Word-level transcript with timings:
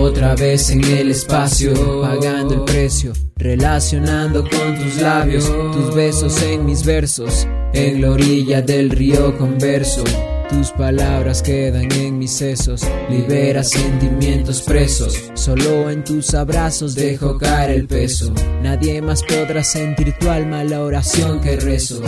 Otra 0.00 0.34
vez 0.34 0.70
en 0.70 0.82
el 0.82 1.10
espacio, 1.10 1.74
pagando 2.00 2.54
el 2.54 2.62
precio, 2.62 3.12
relacionando 3.36 4.42
con 4.48 4.78
tus 4.78 4.96
labios, 4.96 5.44
tus 5.44 5.94
besos 5.94 6.42
en 6.42 6.64
mis 6.64 6.86
versos, 6.86 7.46
en 7.74 8.00
la 8.00 8.12
orilla 8.12 8.62
del 8.62 8.88
río 8.88 9.36
converso. 9.36 10.02
Tus 10.48 10.70
palabras 10.70 11.42
quedan 11.42 11.92
en 11.92 12.18
mis 12.18 12.32
sesos, 12.32 12.82
libera 13.10 13.62
sentimientos 13.62 14.62
presos. 14.62 15.30
Solo 15.34 15.90
en 15.90 16.02
tus 16.02 16.32
abrazos 16.32 16.94
dejo 16.94 17.36
caer 17.36 17.70
el 17.70 17.86
peso. 17.86 18.32
Nadie 18.62 19.02
más 19.02 19.22
podrá 19.22 19.62
sentir 19.62 20.16
tu 20.18 20.30
alma 20.30 20.64
la 20.64 20.80
oración 20.80 21.42
que 21.42 21.56
rezo. 21.56 22.00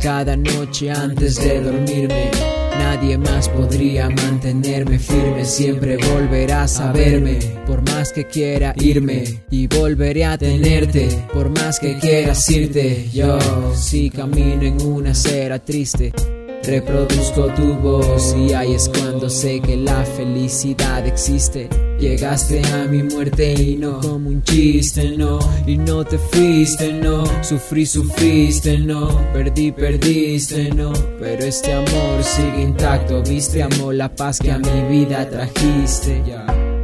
Cada 0.00 0.36
noche 0.36 0.90
antes 0.92 1.34
de 1.36 1.60
dormirme, 1.60 2.30
nadie 2.80 3.18
más 3.18 3.48
podría 3.48 4.08
mantenerme 4.08 4.98
firme. 4.98 5.44
Siempre 5.44 5.98
volverás 6.12 6.80
a 6.80 6.92
verme, 6.92 7.38
por 7.66 7.82
más 7.82 8.12
que 8.12 8.26
quiera 8.26 8.74
irme. 8.76 9.24
Y 9.50 9.66
volveré 9.66 10.24
a 10.24 10.38
tenerte, 10.38 11.08
por 11.32 11.50
más 11.50 11.78
que 11.78 11.98
quieras 11.98 12.48
irte. 12.50 13.08
Yo 13.12 13.38
sí 13.74 14.10
camino 14.10 14.62
en 14.62 14.80
una 14.80 15.10
acera 15.10 15.58
triste. 15.58 16.12
Reproduzco 16.62 17.46
tu 17.54 17.74
voz 17.74 18.36
y 18.36 18.52
ahí 18.52 18.74
es 18.74 18.88
cuando 18.90 19.30
sé 19.30 19.60
que 19.60 19.76
la 19.78 20.04
felicidad 20.04 21.06
existe. 21.06 21.70
Llegaste 21.98 22.62
a 22.74 22.84
mi 22.84 23.02
muerte 23.02 23.54
y 23.54 23.76
no 23.76 23.98
como 24.00 24.28
un 24.28 24.42
chiste, 24.42 25.16
no. 25.16 25.38
Y 25.66 25.78
no 25.78 26.04
te 26.04 26.18
fuiste, 26.18 26.92
no. 26.92 27.24
Sufrí, 27.42 27.86
sufriste, 27.86 28.78
no. 28.78 29.08
Perdí, 29.32 29.72
perdiste, 29.72 30.70
no. 30.74 30.92
Pero 31.18 31.44
este 31.44 31.72
amor 31.72 32.22
sigue 32.22 32.62
intacto, 32.62 33.22
viste, 33.22 33.62
amo 33.62 33.92
la 33.92 34.14
paz 34.14 34.38
que 34.38 34.50
a 34.50 34.58
mi 34.58 34.98
vida 34.98 35.28
trajiste. 35.28 36.22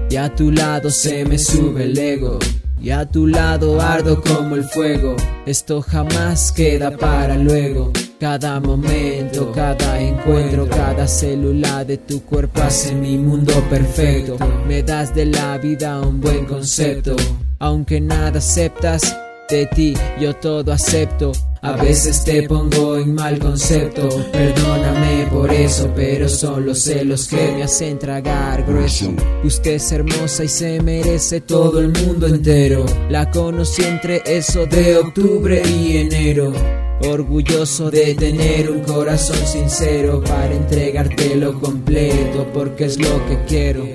Y 0.08 0.16
a 0.16 0.34
tu 0.34 0.50
lado 0.52 0.90
se 0.90 1.24
me 1.26 1.38
sube 1.38 1.84
el 1.84 1.98
ego. 1.98 2.38
Y 2.80 2.90
a 2.90 3.04
tu 3.04 3.26
lado 3.26 3.80
ardo 3.80 4.22
como 4.22 4.54
el 4.54 4.64
fuego. 4.64 5.16
Esto 5.44 5.82
jamás 5.82 6.50
queda 6.52 6.96
para 6.96 7.36
luego. 7.36 7.92
Cada 8.18 8.60
momento, 8.60 9.52
cada 9.52 10.00
encuentro, 10.00 10.66
cada 10.66 11.06
célula 11.06 11.84
de 11.84 11.98
tu 11.98 12.22
cuerpo 12.22 12.62
hace 12.62 12.94
mi 12.94 13.18
mundo 13.18 13.52
perfecto. 13.68 14.38
Me 14.66 14.82
das 14.82 15.14
de 15.14 15.26
la 15.26 15.58
vida 15.58 16.00
un 16.00 16.18
buen 16.18 16.46
concepto. 16.46 17.14
Aunque 17.58 18.00
nada 18.00 18.38
aceptas 18.38 19.14
de 19.50 19.66
ti, 19.66 19.94
yo 20.18 20.34
todo 20.34 20.72
acepto. 20.72 21.32
A 21.60 21.72
veces 21.72 22.24
te 22.24 22.48
pongo 22.48 22.96
en 22.96 23.14
mal 23.14 23.38
concepto, 23.38 24.08
perdóname 24.32 25.26
por 25.30 25.52
eso, 25.52 25.92
pero 25.94 26.26
son 26.26 26.64
los 26.64 26.78
celos 26.78 27.28
que 27.28 27.52
me 27.52 27.64
hacen 27.64 27.98
tragar 27.98 28.64
grueso. 28.64 29.12
Usted 29.44 29.72
es 29.72 29.92
hermosa 29.92 30.44
y 30.44 30.48
se 30.48 30.80
merece 30.80 31.42
todo 31.42 31.80
el 31.80 31.88
mundo 31.88 32.26
entero. 32.28 32.86
La 33.10 33.30
conocí 33.30 33.82
entre 33.82 34.22
eso 34.24 34.64
de 34.64 34.96
octubre 34.96 35.62
y 35.66 35.98
enero. 35.98 36.85
Orgulloso 37.02 37.90
de 37.90 38.14
tener 38.14 38.70
un 38.70 38.80
corazón 38.80 39.36
sincero 39.46 40.22
para 40.24 40.52
entregártelo 40.52 41.60
completo 41.60 42.46
porque 42.52 42.86
es 42.86 42.98
lo 42.98 43.26
que 43.26 43.44
quiero. 43.46 43.86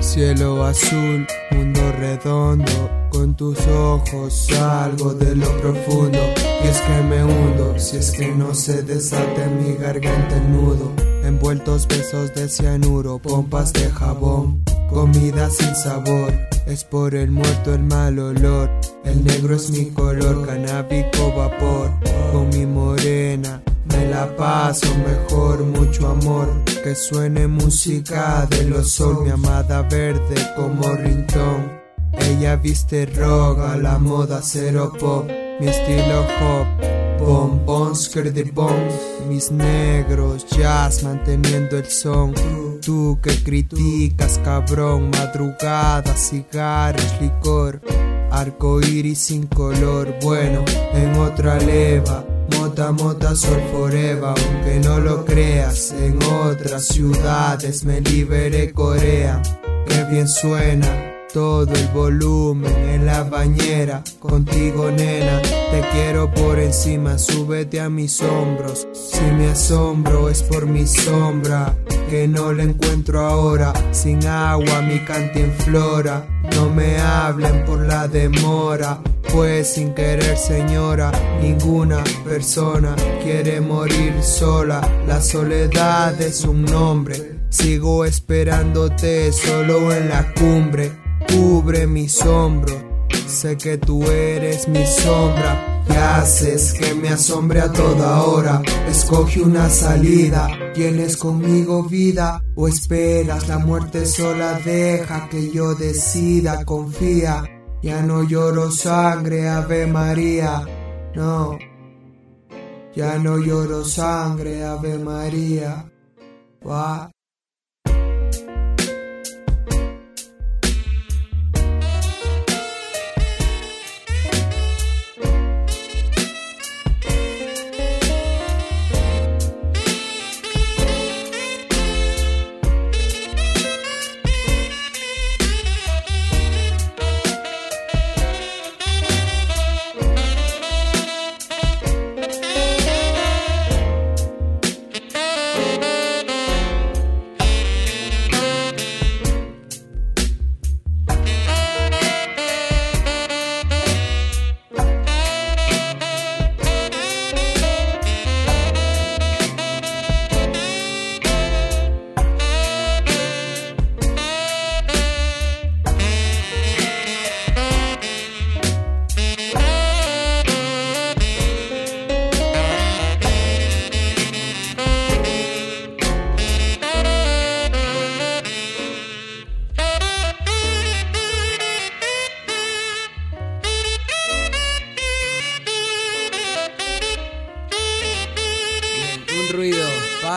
Cielo 0.00 0.62
azul, 0.66 1.26
mundo 1.52 1.80
redondo, 1.98 2.90
con 3.10 3.34
tus 3.34 3.58
ojos 3.66 4.46
salgo 4.50 5.14
de 5.14 5.34
lo 5.36 5.48
profundo. 5.58 6.18
Y 6.62 6.68
es 6.68 6.80
que 6.82 7.02
me 7.02 7.24
hundo, 7.24 7.78
si 7.78 7.96
es 7.96 8.10
que 8.10 8.28
no 8.28 8.52
se 8.52 8.82
desate 8.82 9.46
mi 9.46 9.74
garganta 9.74 10.36
el 10.36 10.52
nudo. 10.52 10.92
Envueltos 11.24 11.88
besos 11.88 12.34
de 12.34 12.48
cianuro, 12.50 13.20
pompas 13.20 13.72
de 13.72 13.88
jabón, 13.88 14.62
comida 14.92 15.50
sin 15.50 15.74
sabor. 15.74 16.32
Es 16.66 16.84
por 16.84 17.14
el 17.14 17.30
muerto 17.30 17.74
el 17.74 17.82
mal 17.82 18.18
olor. 18.18 18.70
El 19.04 19.24
negro 19.24 19.56
es 19.56 19.70
mi 19.70 19.86
color, 19.86 20.46
canábico 20.46 21.32
vapor. 21.36 21.90
Con 22.32 22.48
mi 22.50 22.66
morena 22.66 23.60
me 23.86 24.06
la 24.06 24.34
paso 24.36 24.88
mejor, 24.98 25.64
mucho 25.64 26.08
amor. 26.08 26.48
Que 26.84 26.94
suene 26.94 27.46
música 27.46 28.46
de 28.48 28.64
los 28.64 28.90
sol, 28.90 29.24
mi 29.24 29.30
amada 29.30 29.82
verde 29.82 30.34
como 30.56 30.82
rintón. 30.94 31.82
Ella 32.12 32.56
viste 32.56 33.06
roga, 33.06 33.76
la 33.76 33.98
moda 33.98 34.40
cero 34.42 34.92
pop, 34.98 35.28
mi 35.60 35.66
estilo 35.68 36.20
hop. 36.20 36.66
Bombons, 37.20 38.10
de 38.12 38.44
bombs, 38.52 38.94
mis 39.28 39.50
negros 39.52 40.44
jazz 40.50 41.04
manteniendo 41.04 41.78
el 41.78 41.86
son. 41.86 42.34
Tú 42.82 43.20
que 43.22 43.30
criticas, 43.44 44.40
cabrón, 44.42 45.10
madrugada, 45.10 46.16
cigarros, 46.16 47.20
licor, 47.20 47.80
arco 48.32 48.80
iris 48.80 49.20
sin 49.20 49.46
color. 49.46 50.12
Bueno, 50.20 50.64
en 50.92 51.14
otra 51.14 51.58
leva, 51.58 52.24
mota, 52.58 52.90
mota, 52.90 53.36
sol 53.36 53.62
forever. 53.70 54.34
Aunque 54.36 54.80
no 54.82 54.98
lo 54.98 55.24
creas, 55.24 55.92
en 55.92 56.20
otras 56.24 56.86
ciudades 56.86 57.84
me 57.84 58.00
liberé 58.00 58.72
Corea. 58.72 59.40
Que 59.86 60.04
bien 60.10 60.26
suena 60.26 61.11
todo 61.32 61.72
el 61.74 61.88
volumen 61.88 62.72
en 62.88 63.06
la 63.06 63.24
bañera. 63.24 64.02
Contigo, 64.18 64.90
nena, 64.90 65.40
te 65.40 65.80
quiero 65.92 66.30
por 66.32 66.58
encima, 66.58 67.18
súbete 67.18 67.80
a 67.80 67.88
mis 67.88 68.20
hombros. 68.20 68.86
Si 68.92 69.22
me 69.32 69.48
asombro 69.50 70.28
es 70.28 70.42
por 70.42 70.66
mi 70.66 70.86
sombra, 70.86 71.74
que 72.10 72.28
no 72.28 72.52
la 72.52 72.64
encuentro 72.64 73.20
ahora. 73.20 73.72
Sin 73.92 74.26
agua 74.26 74.82
mi 74.82 75.00
flora 75.58 76.26
no 76.54 76.68
me 76.70 76.98
hablen 76.98 77.64
por 77.64 77.80
la 77.80 78.08
demora. 78.08 79.00
Pues 79.32 79.74
sin 79.74 79.94
querer, 79.94 80.36
señora, 80.36 81.10
ninguna 81.40 82.04
persona 82.24 82.94
quiere 83.22 83.60
morir 83.60 84.22
sola. 84.22 84.80
La 85.06 85.20
soledad 85.22 86.20
es 86.20 86.44
un 86.44 86.64
nombre. 86.64 87.40
Sigo 87.48 88.04
esperándote 88.04 89.32
solo 89.32 89.92
en 89.92 90.08
la 90.08 90.32
cumbre 90.34 91.01
cubre 91.28 91.86
mis 91.86 92.20
hombros. 92.24 92.76
Sé 93.26 93.56
que 93.56 93.78
tú 93.78 94.02
eres 94.04 94.68
mi 94.68 94.84
sombra. 94.86 95.84
¿Qué 95.86 95.96
haces 95.96 96.74
que 96.74 96.94
me 96.94 97.08
asombre 97.08 97.60
a 97.60 97.72
toda 97.72 98.22
hora? 98.22 98.62
Escoge 98.88 99.40
una 99.40 99.68
salida. 99.68 100.48
¿Tienes 100.74 101.16
conmigo 101.16 101.82
vida 101.84 102.42
o 102.54 102.68
esperas 102.68 103.48
la 103.48 103.58
muerte 103.58 104.06
sola? 104.06 104.60
Deja 104.64 105.28
que 105.28 105.50
yo 105.50 105.74
decida, 105.74 106.64
confía. 106.64 107.44
Ya 107.82 108.02
no 108.02 108.22
lloro 108.22 108.70
sangre, 108.70 109.48
Ave 109.48 109.86
María. 109.86 110.64
No. 111.14 111.58
Ya 112.94 113.18
no 113.18 113.38
lloro 113.38 113.84
sangre, 113.84 114.64
Ave 114.64 114.98
María. 114.98 115.86
ruido 116.62 117.21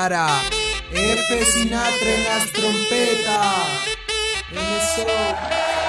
para 0.08 0.28
F 0.92 1.46
Sinatra 1.46 2.18
las 2.28 2.52
trompetas. 2.52 3.66
Eso. 4.52 5.85